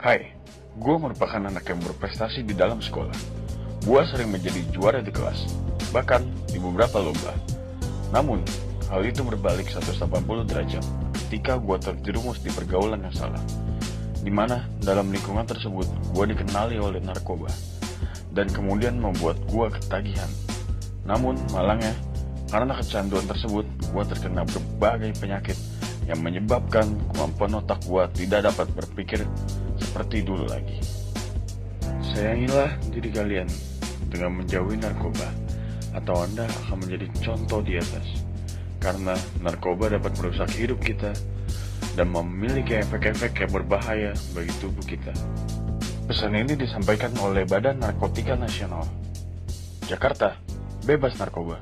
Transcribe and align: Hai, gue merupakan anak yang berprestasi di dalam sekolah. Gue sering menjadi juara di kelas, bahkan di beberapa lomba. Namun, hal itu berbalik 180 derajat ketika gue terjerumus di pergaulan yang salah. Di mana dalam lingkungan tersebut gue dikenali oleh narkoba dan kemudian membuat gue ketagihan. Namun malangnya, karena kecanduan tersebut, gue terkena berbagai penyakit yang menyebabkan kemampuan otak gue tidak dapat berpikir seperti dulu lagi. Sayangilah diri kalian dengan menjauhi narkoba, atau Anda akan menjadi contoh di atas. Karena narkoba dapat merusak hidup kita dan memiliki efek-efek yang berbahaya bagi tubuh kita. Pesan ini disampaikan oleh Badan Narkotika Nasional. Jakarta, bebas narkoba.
Hai, 0.00 0.32
gue 0.80 0.96
merupakan 0.96 1.36
anak 1.36 1.68
yang 1.68 1.76
berprestasi 1.84 2.40
di 2.48 2.56
dalam 2.56 2.80
sekolah. 2.80 3.12
Gue 3.84 4.00
sering 4.08 4.32
menjadi 4.32 4.64
juara 4.72 5.04
di 5.04 5.12
kelas, 5.12 5.52
bahkan 5.92 6.24
di 6.48 6.56
beberapa 6.56 7.04
lomba. 7.04 7.36
Namun, 8.08 8.40
hal 8.88 9.04
itu 9.04 9.20
berbalik 9.20 9.68
180 9.68 10.00
derajat 10.48 10.80
ketika 11.12 11.60
gue 11.60 11.76
terjerumus 11.76 12.40
di 12.40 12.48
pergaulan 12.48 13.04
yang 13.04 13.12
salah. 13.12 13.44
Di 14.24 14.32
mana 14.32 14.64
dalam 14.80 15.12
lingkungan 15.12 15.44
tersebut 15.44 15.84
gue 16.16 16.24
dikenali 16.32 16.80
oleh 16.80 17.04
narkoba 17.04 17.52
dan 18.32 18.48
kemudian 18.48 18.96
membuat 18.96 19.36
gue 19.52 19.68
ketagihan. 19.68 20.32
Namun 21.04 21.36
malangnya, 21.52 21.92
karena 22.48 22.72
kecanduan 22.80 23.28
tersebut, 23.28 23.68
gue 23.68 24.04
terkena 24.16 24.48
berbagai 24.48 25.12
penyakit 25.20 25.60
yang 26.08 26.24
menyebabkan 26.24 26.88
kemampuan 27.12 27.60
otak 27.60 27.84
gue 27.84 28.24
tidak 28.24 28.48
dapat 28.48 28.64
berpikir 28.72 29.28
seperti 29.80 30.22
dulu 30.22 30.44
lagi. 30.46 30.78
Sayangilah 32.12 32.76
diri 32.92 33.10
kalian 33.10 33.48
dengan 34.12 34.42
menjauhi 34.42 34.76
narkoba, 34.76 35.28
atau 35.96 36.22
Anda 36.22 36.44
akan 36.66 36.86
menjadi 36.86 37.06
contoh 37.24 37.60
di 37.64 37.80
atas. 37.80 38.06
Karena 38.80 39.12
narkoba 39.44 39.92
dapat 39.92 40.16
merusak 40.16 40.52
hidup 40.56 40.80
kita 40.80 41.12
dan 41.98 42.08
memiliki 42.08 42.80
efek-efek 42.80 43.44
yang 43.44 43.52
berbahaya 43.52 44.12
bagi 44.32 44.52
tubuh 44.62 44.84
kita. 44.84 45.12
Pesan 46.08 46.34
ini 46.34 46.58
disampaikan 46.58 47.14
oleh 47.22 47.46
Badan 47.46 47.78
Narkotika 47.78 48.34
Nasional. 48.34 48.82
Jakarta, 49.86 50.34
bebas 50.82 51.14
narkoba. 51.20 51.60